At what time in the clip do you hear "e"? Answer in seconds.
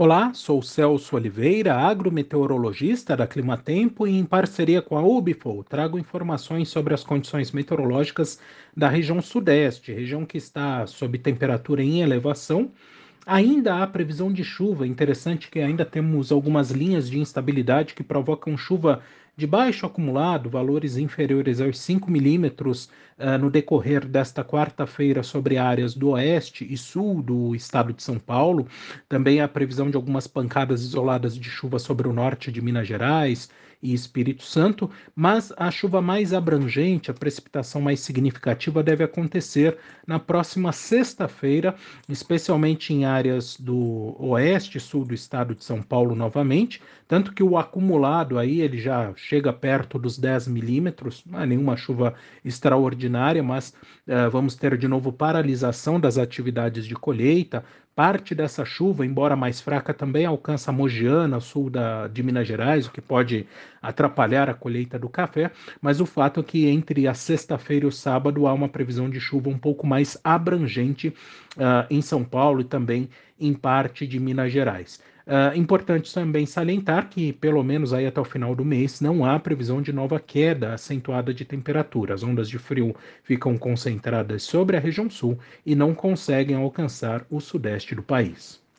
4.06-4.16, 26.68-26.76, 33.82-33.94, 44.78-44.80, 67.84-67.88, 72.62-72.64, 85.66-85.74